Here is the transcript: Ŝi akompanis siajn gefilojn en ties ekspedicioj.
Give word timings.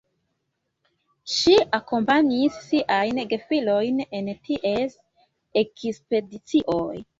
Ŝi 1.33 1.53
akompanis 1.79 2.57
siajn 2.71 3.21
gefilojn 3.35 4.03
en 4.23 4.33
ties 4.49 4.99
ekspedicioj. 5.65 6.91